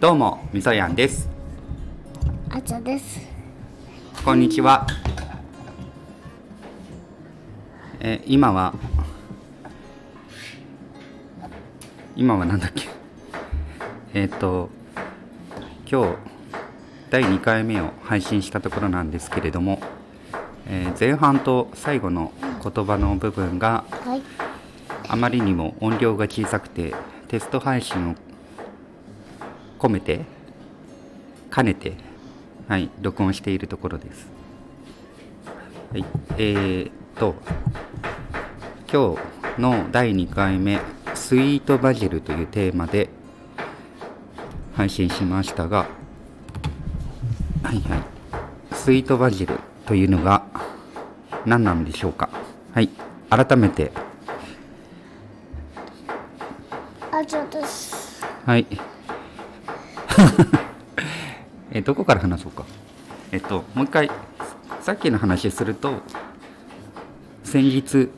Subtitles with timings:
[0.00, 1.28] どうもみそやんです。
[2.48, 3.20] あちゃです。
[4.24, 4.86] こんにちは。
[8.00, 8.72] え今は
[12.16, 12.88] 今はなんだっけ。
[14.14, 14.70] えっ、と
[15.86, 16.16] 今日
[17.10, 19.82] 第2回目を配信したところなんですけれども、
[20.66, 22.32] えー前半と最後の
[22.64, 24.22] 言葉の部分がはい。
[25.08, 26.94] あまりにも音量が小さくて
[27.28, 28.29] テスト配信を
[29.80, 30.26] 込めて
[31.52, 31.94] 兼ねて
[32.68, 34.28] はい録音しているところです。
[35.90, 36.04] はい
[36.36, 37.34] えー、と
[38.92, 39.16] 今
[39.56, 40.78] 日の第2回目
[41.16, 43.08] 「スイートバジル」というテーマで
[44.76, 45.88] 配信しましたが
[47.62, 48.02] はいはい
[48.74, 50.44] スイートバジルというのが
[51.46, 52.28] 何なんでしょうか。
[52.74, 52.90] はい
[53.30, 53.90] 改めて。
[57.10, 58.24] あちゃです。
[58.44, 58.66] はい。
[61.72, 62.64] え、どこから話そうか。
[63.32, 64.10] えっと、もう一回、
[64.80, 66.00] さっきの話すると、
[67.44, 68.10] 先日、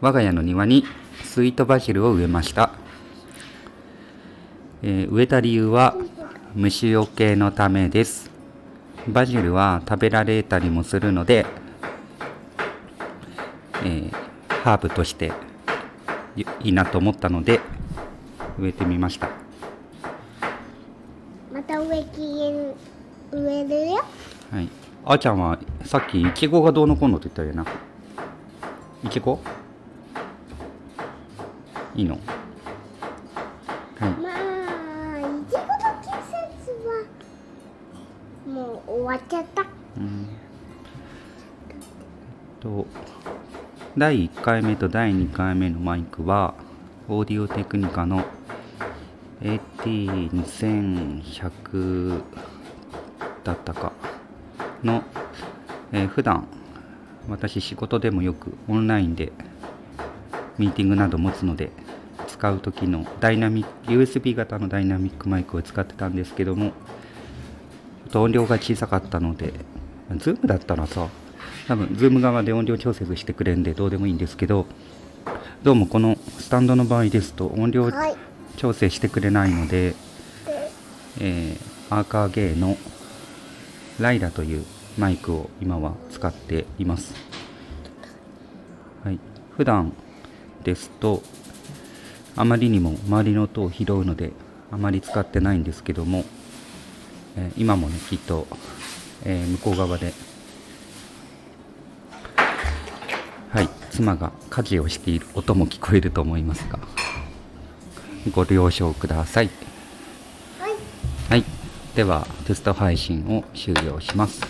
[0.00, 0.84] 我が家の庭に
[1.22, 2.70] スイートバジルを植えました。
[4.82, 5.94] えー植えた理由は、
[6.54, 8.30] 虫除けのためです。
[9.08, 11.46] バジルは食べられたりもするので、
[13.84, 14.22] えー
[14.62, 15.32] ハーブとして
[16.36, 17.60] いいなと思ったので、
[18.58, 19.41] 植えてみました。
[21.62, 22.20] また植木
[23.30, 24.04] 植えるよ
[24.50, 24.68] はい。
[25.04, 27.64] あーちゃんはさっきイチゴがどうのこうのって言ったよな。
[29.04, 29.38] イチゴ？
[31.94, 32.18] いいの？
[34.00, 34.10] はい。
[34.10, 35.64] まあいちごの
[36.02, 37.06] 季節は
[38.52, 39.64] もう終わっちゃった
[42.60, 42.86] と
[43.96, 46.54] 第1回目と第2回目のマイクは
[47.08, 48.24] オーディオテクニカの
[49.42, 52.22] AT2100
[53.44, 53.92] だったか
[54.82, 55.04] の、
[55.92, 56.46] えー普段
[57.28, 59.30] 私仕事でもよくオンラインで
[60.58, 61.70] ミーティングなど持つので
[62.26, 66.72] 使う時のダイナミック USB 型のダイナミックマイクを使ってたんですけども
[68.12, 69.52] 音量が小さかったので
[70.10, 71.08] Zoom だったらさ。
[71.68, 74.66] 多分 Zoom 側で音量調節してくれるんでどうでもいいんですけど
[75.62, 78.16] どうもこのスタンドの場合ですと音量はい。
[78.56, 79.94] 調整してくれないので、
[81.20, 82.78] えーアーカーゲーの
[84.00, 84.64] ライラという
[84.96, 87.14] マイクを今は使っています。
[89.04, 89.18] はい、
[89.54, 89.92] 普段
[90.64, 91.22] ですと
[92.34, 94.32] あまりにも周りの音を拾うので
[94.70, 96.24] あまり使ってないんですけども、
[97.36, 98.46] えー今もねきっと、
[99.24, 100.14] えー向こう側で
[103.50, 106.78] はい妻が家事をしている音も聞こえると思いますが
[108.30, 109.50] ご了承ください。
[110.60, 110.72] はい。
[111.28, 111.44] はい。
[111.94, 114.40] ではテスト配信を終了します。
[114.40, 114.46] し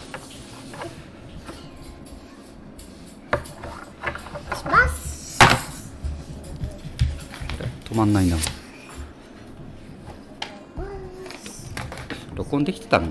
[4.67, 5.39] ます。
[7.91, 8.37] 止まんないな。
[12.35, 13.09] 録音できてたの？